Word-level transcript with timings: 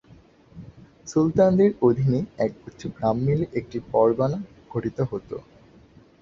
সুলতানদের 1.07 1.71
অধীনে 1.81 2.19
একগুচ্ছ 2.37 2.81
গ্রাম 2.95 3.17
মিলে 3.25 3.45
একটি 3.59 3.77
পরগনা 3.91 4.39
গঠিত 4.71 4.97
হতো। 5.11 5.35